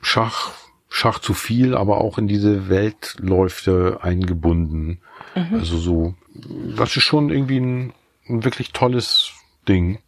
[0.00, 0.52] Schach,
[0.88, 5.00] Schach zu viel, aber auch in diese Weltläufe eingebunden.
[5.52, 6.14] Also so,
[6.76, 7.92] das ist schon irgendwie ein,
[8.30, 9.32] ein wirklich tolles
[9.68, 9.98] Ding.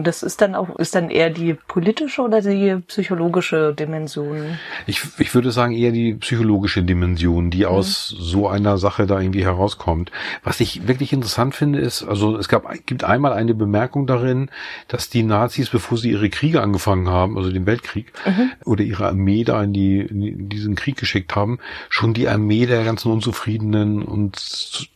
[0.00, 4.58] Und das ist dann auch, ist dann eher die politische oder die psychologische Dimension?
[4.86, 9.44] Ich, ich würde sagen eher die psychologische Dimension, die aus so einer Sache da irgendwie
[9.44, 10.10] herauskommt.
[10.42, 14.50] Was ich wirklich interessant finde, ist, also es gab, gibt einmal eine Bemerkung darin,
[14.88, 18.10] dass die Nazis, bevor sie ihre Kriege angefangen haben, also den Weltkrieg,
[18.64, 21.58] oder ihre Armee da in, die, in diesen Krieg geschickt haben,
[21.90, 24.88] schon die Armee der ganzen Unzufriedenen und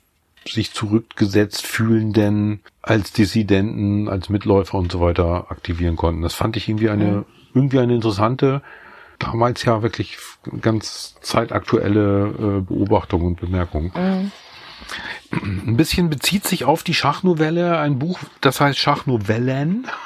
[0.47, 6.23] sich zurückgesetzt fühlenden als Dissidenten, als Mitläufer und so weiter aktivieren konnten.
[6.23, 8.63] Das fand ich irgendwie eine, irgendwie eine interessante,
[9.19, 10.19] damals ja wirklich
[10.61, 13.93] ganz zeitaktuelle äh, Beobachtung und Bemerkung.
[15.31, 19.87] Ein bisschen bezieht sich auf die Schachnovelle ein Buch, das heißt Schachnovellen.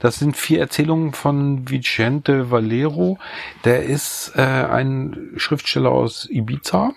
[0.00, 3.18] Das sind vier Erzählungen von Vicente Valero.
[3.64, 6.92] Der ist äh, ein Schriftsteller aus Ibiza,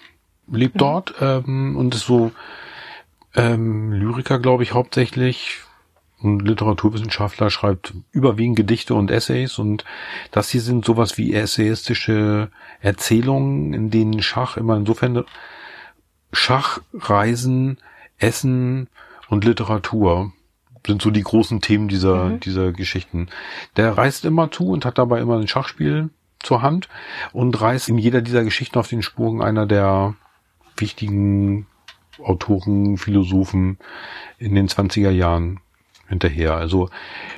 [0.51, 2.31] lebt dort ähm, und ist so
[3.35, 5.61] ähm, Lyriker, glaube ich, hauptsächlich.
[6.19, 9.85] Und Literaturwissenschaftler schreibt überwiegend Gedichte und Essays und
[10.31, 12.49] das hier sind sowas wie essayistische
[12.81, 15.25] Erzählungen, in denen Schach immer insofern
[16.33, 17.77] Schach, Reisen,
[18.17, 18.89] Essen
[19.29, 20.33] und Literatur
[20.87, 23.27] sind so die großen Themen dieser, dieser Geschichten.
[23.75, 26.89] Der reist immer zu und hat dabei immer ein Schachspiel zur Hand
[27.33, 30.15] und reist in jeder dieser Geschichten auf den Spuren einer der
[30.79, 31.67] wichtigen
[32.19, 33.77] Autoren, Philosophen
[34.39, 35.59] in den 20er Jahren
[36.07, 36.55] hinterher.
[36.55, 36.89] Also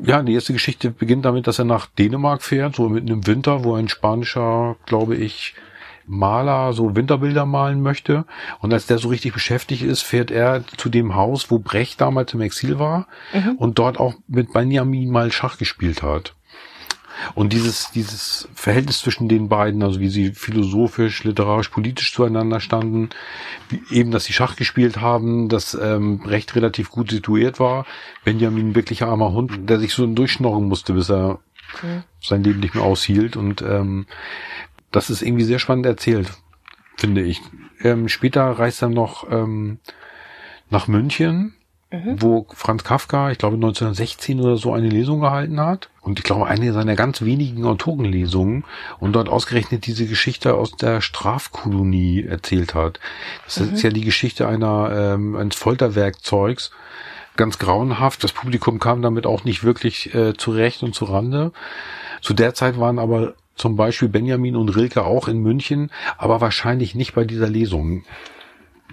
[0.04, 3.63] ja, die erste Geschichte beginnt damit, dass er nach Dänemark fährt, so mitten im Winter,
[3.63, 5.56] wo ein spanischer, glaube ich,
[6.06, 8.25] Maler so Winterbilder malen möchte.
[8.62, 12.34] Und als der so richtig beschäftigt ist, fährt er zu dem Haus, wo Brecht damals
[12.34, 13.08] im Exil war
[13.58, 16.34] und dort auch mit Benjamin mal Schach gespielt hat.
[17.36, 23.10] Und dieses, dieses Verhältnis zwischen den beiden, also wie sie philosophisch, literarisch, politisch zueinander standen,
[23.69, 27.86] wie eben, dass sie Schach gespielt haben, dass ähm, Brecht relativ gut situiert war,
[28.23, 31.39] Benjamin ein wirklicher armer Hund, der sich so durchschnorren musste, bis er
[32.21, 33.36] sein Leben nicht mehr aushielt.
[33.36, 34.05] Und ähm,
[34.91, 36.32] das ist irgendwie sehr spannend erzählt,
[36.97, 37.41] finde ich.
[37.82, 39.79] Ähm, später reist er noch ähm,
[40.69, 41.53] nach München,
[41.91, 45.89] wo Franz Kafka, ich glaube 1916 oder so, eine Lesung gehalten hat.
[46.02, 48.63] Und ich glaube, eine seiner ganz wenigen Autorenlesungen
[48.99, 52.99] und dort ausgerechnet diese Geschichte aus der Strafkolonie erzählt hat.
[53.45, 56.71] Das ist ja die Geschichte einer ähm, eines Folterwerkzeugs,
[57.36, 58.23] ganz grauenhaft.
[58.23, 61.52] Das Publikum kam damit auch nicht wirklich äh, zurecht und zu Rande.
[62.21, 66.95] Zu der Zeit waren aber zum Beispiel Benjamin und Rilke auch in München, aber wahrscheinlich
[66.95, 68.04] nicht bei dieser Lesung.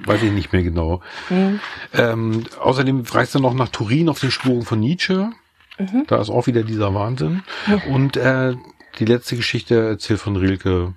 [0.04, 1.00] Weiß ich nicht mehr genau.
[1.30, 1.60] Mhm.
[1.92, 5.30] Ähm, außerdem reist er noch nach Turin auf den Spuren von Nietzsche.
[5.78, 6.04] Mhm.
[6.06, 7.42] Da ist auch wieder dieser Wahnsinn.
[7.66, 7.94] Mhm.
[7.94, 8.54] Und äh,
[8.98, 10.94] die letzte Geschichte erzählt von Rilke,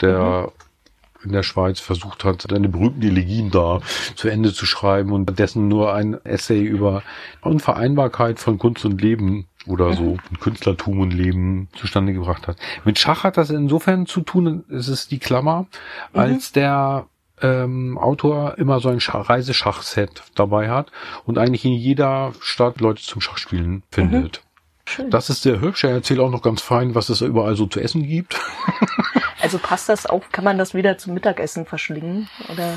[0.00, 0.52] der
[1.24, 3.80] in der Schweiz versucht hat, seine berühmten Elegien da
[4.14, 7.02] zu Ende zu schreiben und dessen nur ein Essay über
[7.40, 10.40] Unvereinbarkeit von Kunst und Leben oder so mhm.
[10.40, 12.56] Künstlertum und Leben zustande gebracht hat.
[12.84, 15.66] Mit Schach hat das insofern zu tun, es ist die Klammer,
[16.12, 16.20] mhm.
[16.20, 17.06] als der
[17.42, 20.90] ähm, Autor immer so ein Reiseschachset dabei hat
[21.24, 24.42] und eigentlich in jeder Stadt Leute zum Schachspielen findet.
[24.42, 24.46] Mhm.
[24.88, 25.10] Schön.
[25.10, 25.84] Das ist sehr hübsch.
[25.84, 28.40] Er erzählt auch noch ganz fein, was es überall so zu essen gibt.
[29.40, 32.28] also passt das auch, kann man das wieder zum Mittagessen verschlingen?
[32.52, 32.74] Oder?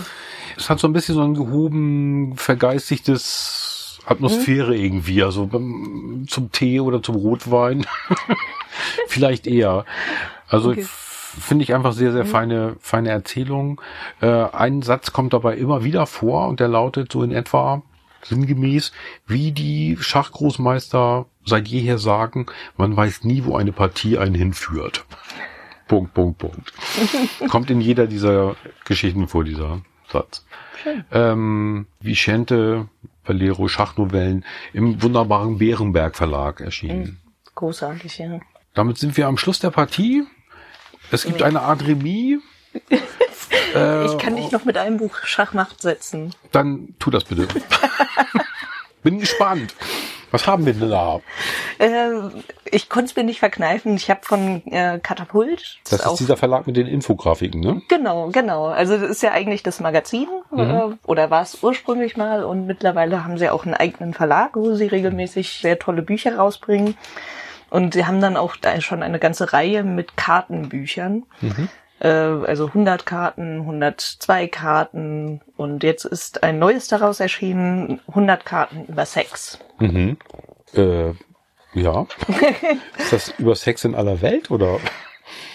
[0.57, 4.83] Es hat so ein bisschen so ein gehoben, vergeistigtes Atmosphäre mhm.
[4.83, 5.23] irgendwie.
[5.23, 5.47] Also
[6.27, 7.85] zum Tee oder zum Rotwein.
[9.07, 9.85] Vielleicht eher.
[10.47, 10.87] Also okay.
[11.39, 12.29] Finde ich einfach sehr, sehr mhm.
[12.29, 13.81] feine, feine Erzählung.
[14.21, 17.81] Äh, ein Satz kommt dabei immer wieder vor und der lautet so in etwa
[18.23, 18.91] sinngemäß,
[19.27, 22.47] wie die Schachgroßmeister seit jeher sagen,
[22.77, 25.05] man weiß nie, wo eine Partie einen hinführt.
[25.87, 26.73] Punkt, Punkt, Punkt.
[27.49, 30.45] Kommt in jeder dieser Geschichten vor, dieser Satz.
[30.83, 31.03] Schön.
[31.11, 32.87] Ähm, Vicente
[33.25, 37.19] Valero Schachnovellen im wunderbaren Bärenberg Verlag erschienen.
[37.55, 38.39] Großartig, ja.
[38.73, 40.23] Damit sind wir am Schluss der Partie.
[41.11, 42.41] Es gibt eine Art Remis.
[43.75, 46.33] äh, ich kann dich noch mit einem Buch Schachmacht setzen.
[46.51, 47.47] Dann tu das bitte.
[49.03, 49.73] Bin gespannt.
[50.31, 51.21] Was haben wir denn da?
[51.79, 52.11] Äh,
[52.65, 53.95] ich konnte es mir nicht verkneifen.
[53.95, 55.79] Ich habe von äh, Katapult.
[55.89, 57.81] Das, das ist dieser Verlag mit den Infografiken, ne?
[57.87, 58.65] Genau, genau.
[58.65, 60.59] Also das ist ja eigentlich das Magazin mhm.
[60.59, 64.75] äh, oder war es ursprünglich mal und mittlerweile haben sie auch einen eigenen Verlag, wo
[64.75, 66.95] sie regelmäßig sehr tolle Bücher rausbringen.
[67.69, 71.23] Und sie haben dann auch da schon eine ganze Reihe mit Kartenbüchern.
[71.41, 71.69] Mhm.
[71.99, 78.85] Äh, also 100 Karten, 102 Karten und jetzt ist ein neues daraus erschienen, 100 Karten
[78.87, 79.59] über Sex.
[79.79, 80.17] Mhm.
[80.73, 81.11] Äh,
[81.73, 82.07] ja.
[82.97, 84.79] ist das über Sex in aller Welt oder?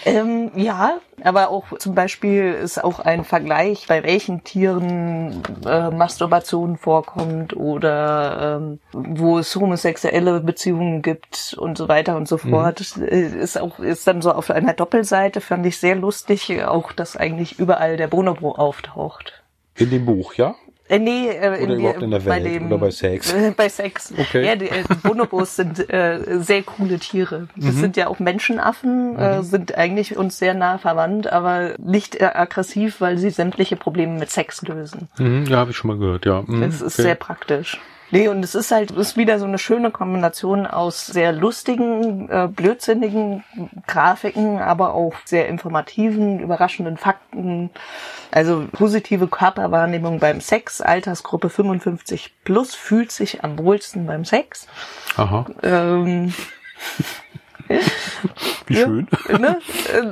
[0.05, 6.77] Ähm, ja, aber auch zum Beispiel ist auch ein Vergleich, bei welchen Tieren äh, Masturbation
[6.77, 12.49] vorkommt oder ähm, wo es homosexuelle Beziehungen gibt und so weiter und so mhm.
[12.49, 12.97] fort.
[12.97, 13.03] Mhm.
[13.05, 17.59] Ist auch ist dann so auf einer Doppelseite fand ich sehr lustig, auch dass eigentlich
[17.59, 19.43] überall der Bonobo auftaucht.
[19.77, 20.55] In dem Buch, ja?
[20.87, 23.33] Äh, nee, äh, oder in, überhaupt in der Welt bei dem, oder bei Sex?
[23.33, 24.13] Äh, bei Sex.
[24.15, 24.45] Okay.
[24.45, 27.47] Ja, die, äh, Bonobos sind äh, sehr coole Tiere.
[27.55, 27.79] Das mhm.
[27.79, 29.19] sind ja auch Menschenaffen, mhm.
[29.19, 34.19] äh, sind eigentlich uns sehr nah verwandt, aber nicht äh, aggressiv, weil sie sämtliche Probleme
[34.19, 35.09] mit Sex lösen.
[35.17, 36.43] Mhm, ja, habe ich schon mal gehört, ja.
[36.45, 37.01] Mhm, das ist okay.
[37.01, 37.79] sehr praktisch.
[38.11, 42.29] Nee, und es ist halt, es ist wieder so eine schöne Kombination aus sehr lustigen,
[42.29, 43.43] äh, blödsinnigen
[43.87, 47.71] Grafiken, aber auch sehr informativen, überraschenden Fakten.
[48.31, 54.67] Also positive Körperwahrnehmung beim Sex, Altersgruppe 55 plus, fühlt sich am wohlsten beim Sex.
[55.17, 55.45] Aha.
[55.63, 56.33] Ähm,
[58.67, 59.07] Wie schön.
[59.39, 59.59] Ne?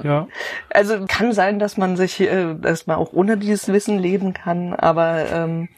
[0.04, 0.28] ja.
[0.70, 4.74] Also kann sein, dass man sich, äh, dass man auch ohne dieses Wissen leben kann,
[4.74, 5.70] aber ähm,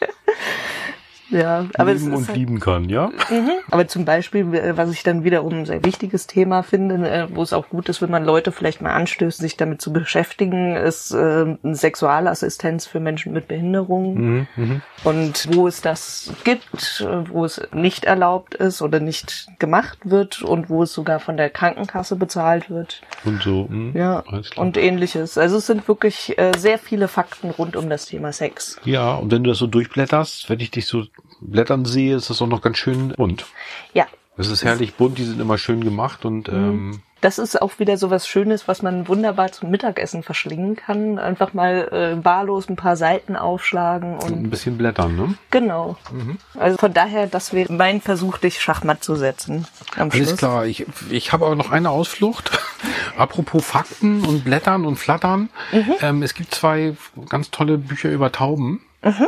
[1.30, 3.08] ja, aber leben und halt, lieben kann, ja.
[3.30, 3.50] Mhm.
[3.70, 7.42] Aber zum Beispiel, äh, was ich dann wiederum ein sehr wichtiges Thema finde, äh, wo
[7.42, 11.12] es auch gut ist, wenn man Leute vielleicht mal anstößt, sich damit zu beschäftigen, ist
[11.12, 14.14] äh, Sexualassistenz für Menschen mit Behinderung.
[14.14, 14.80] Mhm, mh.
[15.04, 20.42] Und wo es das gibt, äh, wo es nicht erlaubt ist oder nicht gemacht wird
[20.42, 23.02] und wo es sogar von der Krankenkasse bezahlt wird.
[23.24, 23.66] Und so.
[23.68, 23.98] Mh.
[23.98, 24.24] Ja,
[24.56, 25.38] und ähnliches.
[25.38, 28.78] Also es sind wirklich äh, sehr viele Fakten rund um das Thema Sex.
[28.84, 31.04] Ja, und wenn du das so durchblätterst, wenn ich dich so
[31.40, 33.46] Blättern sehe, ist das auch noch ganz schön bunt.
[33.92, 34.06] Ja.
[34.38, 36.54] Es ist herrlich bunt, die sind immer schön gemacht und mhm.
[36.54, 41.18] ähm, das ist auch wieder so was Schönes, was man wunderbar zum Mittagessen verschlingen kann.
[41.18, 45.34] Einfach mal äh, wahllos ein paar Seiten aufschlagen und, und ein bisschen blättern, ne?
[45.50, 45.96] Genau.
[46.12, 46.36] Mhm.
[46.58, 49.66] Also von daher, das wäre mein Versuch, dich Schachmatt zu setzen.
[49.96, 50.36] Am Alles Schluss.
[50.36, 50.66] klar.
[50.66, 52.50] Ich, ich habe aber noch eine Ausflucht.
[53.16, 55.48] Apropos Fakten und Blättern und Flattern.
[55.72, 55.94] Mhm.
[56.02, 56.96] Ähm, es gibt zwei
[57.30, 58.82] ganz tolle Bücher über Tauben.
[59.02, 59.26] Mhm.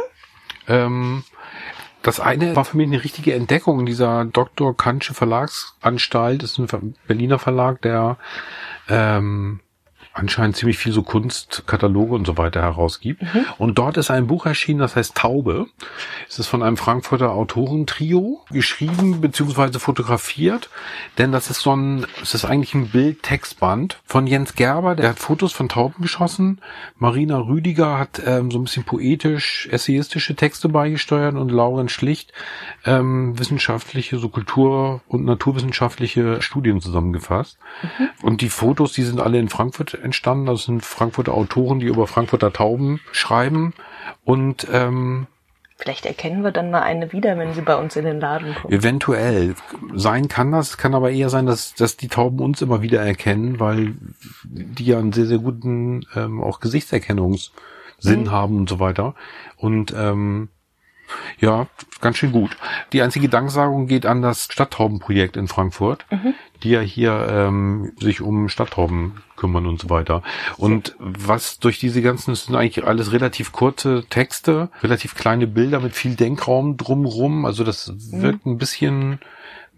[0.68, 1.24] Ähm,
[2.09, 4.75] das eine war für mich eine richtige Entdeckung dieser Dr.
[4.75, 6.42] Kantsche Verlagsanstalt.
[6.42, 8.16] Das ist ein Berliner Verlag, der
[8.88, 9.61] ähm,
[10.18, 13.22] anscheinend ziemlich viel so Kunstkataloge und so weiter herausgibt.
[13.22, 13.46] Mhm.
[13.59, 15.66] Und dort ist ein Buch erschienen, das heißt Taube.
[16.28, 19.78] Es ist von einem Frankfurter Autorentrio geschrieben bzw.
[19.78, 20.68] fotografiert,
[21.18, 25.18] denn das ist so ein, es ist eigentlich ein Bild-Textband von Jens Gerber, der hat
[25.18, 26.61] Fotos von Tauben geschossen.
[26.96, 32.33] Marina Rüdiger hat ähm, so ein bisschen poetisch, essayistische Texte beigesteuert und Lauren Schlicht
[32.85, 37.59] ähm, wissenschaftliche, so Kultur- und naturwissenschaftliche Studien zusammengefasst.
[37.83, 38.09] Mhm.
[38.22, 40.47] Und die Fotos, die sind alle in Frankfurt entstanden.
[40.47, 43.75] Das sind Frankfurter Autoren, die über Frankfurter Tauben schreiben.
[44.25, 45.27] Und ähm,
[45.81, 48.75] Vielleicht erkennen wir dann mal eine wieder, wenn sie bei uns in den Laden kommt.
[48.75, 49.55] Eventuell.
[49.94, 53.61] Sein kann das, kann aber eher sein, dass, dass die Tauben uns immer wieder erkennen,
[53.61, 53.94] weil
[54.42, 57.53] die ja einen sehr, sehr guten ähm, auch Gesichtserkennungssinn
[58.25, 58.31] mhm.
[58.33, 59.14] haben und so weiter.
[59.57, 60.49] Und ähm,
[61.38, 61.66] ja,
[62.01, 62.57] ganz schön gut.
[62.92, 66.35] Die einzige Danksagung geht an das Stadttaubenprojekt in Frankfurt, mhm.
[66.62, 70.23] die ja hier ähm, sich um Stadttauben kümmern und so weiter.
[70.57, 75.81] Und was durch diese ganzen, das sind eigentlich alles relativ kurze Texte, relativ kleine Bilder
[75.81, 77.44] mit viel Denkraum drumrum.
[77.44, 78.23] Also das mhm.
[78.23, 79.21] wirkt ein bisschen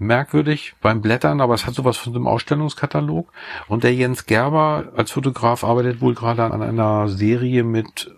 [0.01, 3.31] merkwürdig beim Blättern, aber es hat sowas von einem Ausstellungskatalog.
[3.69, 8.11] Und der Jens Gerber als Fotograf arbeitet wohl gerade an einer Serie mit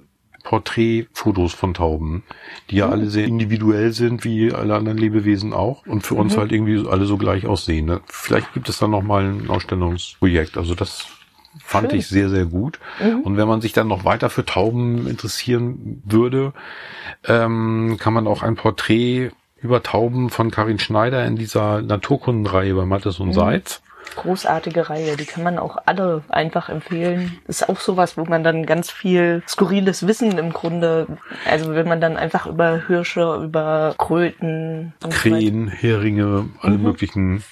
[0.43, 2.23] Porträtfotos von Tauben,
[2.71, 2.93] die ja mhm.
[2.93, 6.41] alle sehr individuell sind, wie alle anderen Lebewesen auch und für uns mhm.
[6.41, 7.87] halt irgendwie alle so gleich aussehen.
[7.87, 8.01] Ne?
[8.07, 10.57] Vielleicht gibt es dann noch mal ein Ausstellungsprojekt.
[10.57, 11.07] Also das
[11.59, 11.99] fand Schön.
[11.99, 12.79] ich sehr, sehr gut.
[13.01, 13.21] Mhm.
[13.21, 16.53] Und wenn man sich dann noch weiter für Tauben interessieren würde,
[17.27, 22.85] ähm, kann man auch ein Porträt über Tauben von Karin Schneider in dieser Naturkundenreihe bei
[22.85, 23.35] Mattes und mhm.
[23.35, 23.82] Seitz
[24.17, 25.17] großartige Reihe.
[25.17, 27.39] Die kann man auch alle einfach empfehlen.
[27.47, 31.07] Ist auch sowas, wo man dann ganz viel skurriles Wissen im Grunde,
[31.49, 36.83] also wenn man dann einfach über Hirsche, über Kröten, Krähen, Heringe, alle mhm.
[36.83, 37.45] möglichen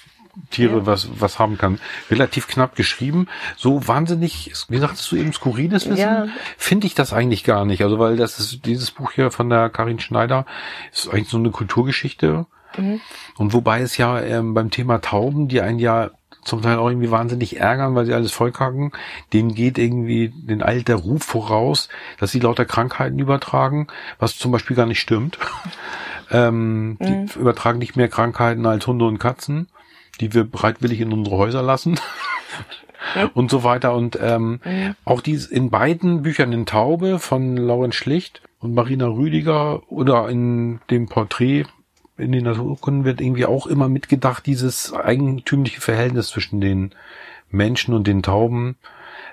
[0.50, 0.86] Tiere ja.
[0.86, 1.78] was, was haben kann.
[2.10, 3.26] Relativ knapp geschrieben.
[3.56, 5.98] So wahnsinnig, wie sagtest du eben, skurriles Wissen?
[5.98, 6.28] Ja.
[6.56, 7.82] Finde ich das eigentlich gar nicht.
[7.82, 10.46] Also, weil das ist, dieses Buch hier von der Karin Schneider
[10.92, 12.46] ist eigentlich so eine Kulturgeschichte.
[12.76, 13.00] Mhm.
[13.36, 16.12] Und wobei es ja ähm, beim Thema Tauben, die ein Jahr
[16.43, 18.93] zum Teil auch irgendwie wahnsinnig ärgern, weil sie alles vollkacken.
[19.33, 21.88] Denen geht irgendwie den alter Ruf voraus,
[22.19, 23.88] dass sie lauter Krankheiten übertragen,
[24.19, 25.38] was zum Beispiel gar nicht stimmt.
[26.31, 26.97] ähm, mhm.
[26.99, 29.69] Die übertragen nicht mehr Krankheiten als Hunde und Katzen,
[30.21, 32.01] die wir bereitwillig in unsere Häuser lassen.
[33.35, 33.95] und so weiter.
[33.95, 34.95] Und ähm, mhm.
[35.05, 40.81] auch dies in beiden Büchern in Taube von Lauren Schlicht und Marina Rüdiger oder in
[40.90, 41.64] dem Porträt
[42.20, 46.92] in den Naturkunden wird irgendwie auch immer mitgedacht, dieses eigentümliche Verhältnis zwischen den
[47.50, 48.76] Menschen und den Tauben,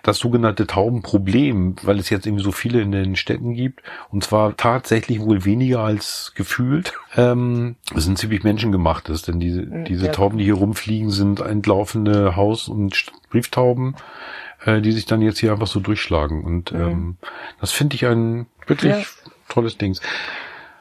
[0.04, 4.56] das sogenannte Taubenproblem, weil es jetzt irgendwie so viele in den Städten gibt, und zwar
[4.56, 6.94] tatsächlich wohl weniger als gefühlt.
[7.16, 10.12] Ähm, es sind ziemlich menschengemachtes, denn diese, mhm, diese ja.
[10.12, 13.96] Tauben, die hier rumfliegen, sind entlaufende Haus- und Brieftauben,
[14.66, 16.44] äh, die sich dann jetzt hier einfach so durchschlagen.
[16.44, 16.82] Und mhm.
[16.82, 17.18] ähm,
[17.60, 19.32] das finde ich ein wirklich ja.
[19.50, 19.98] tolles Ding.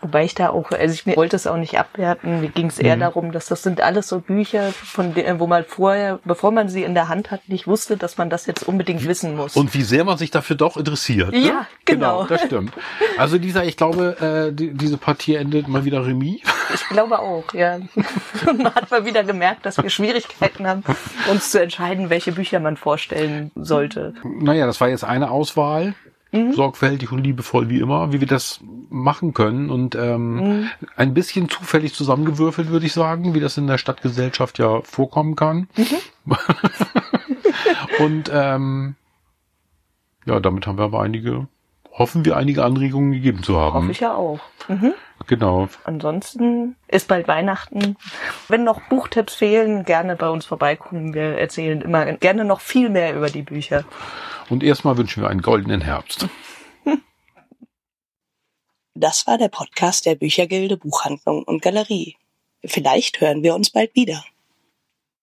[0.06, 2.40] Wobei ich da auch, also ich wollte es auch nicht abwerten.
[2.40, 3.00] Mir ging es eher mhm.
[3.00, 6.84] darum, dass das sind alles so Bücher, von denen, wo man vorher, bevor man sie
[6.84, 9.56] in der Hand hat, nicht wusste, dass man das jetzt unbedingt wissen muss.
[9.56, 11.32] Und wie sehr man sich dafür doch interessiert.
[11.32, 11.38] Ne?
[11.40, 12.18] Ja, genau.
[12.22, 12.26] genau.
[12.28, 12.72] Das stimmt.
[13.18, 16.42] Also dieser, ich glaube, äh, die, diese Partie endet mal wieder Remis.
[16.72, 17.80] Ich glaube auch, ja.
[18.46, 20.84] man hat mal wieder gemerkt, dass wir Schwierigkeiten haben,
[21.28, 24.14] uns zu entscheiden, welche Bücher man vorstellen sollte.
[24.22, 25.94] Naja, das war jetzt eine Auswahl
[26.36, 26.52] mhm.
[26.52, 30.70] sorgfältig und liebevoll wie immer, wie wir das machen können und ähm, mhm.
[30.96, 35.68] ein bisschen zufällig zusammengewürfelt, würde ich sagen, wie das in der Stadtgesellschaft ja vorkommen kann.
[35.76, 36.36] Mhm.
[37.98, 38.94] und ähm,
[40.26, 41.46] ja, damit haben wir aber einige,
[41.92, 43.74] hoffen wir einige Anregungen gegeben zu haben.
[43.74, 44.40] Hoffe ich ja auch.
[44.68, 44.94] Mhm.
[45.26, 45.68] Genau.
[45.84, 47.96] Ansonsten ist bald Weihnachten.
[48.48, 51.14] Wenn noch Buchtipps fehlen, gerne bei uns vorbeikommen.
[51.14, 53.84] Wir erzählen immer gerne noch viel mehr über die Bücher.
[54.48, 56.28] Und erstmal wünschen wir einen goldenen Herbst.
[58.98, 62.16] Das war der Podcast der Büchergilde Buchhandlung und Galerie.
[62.64, 64.24] Vielleicht hören wir uns bald wieder.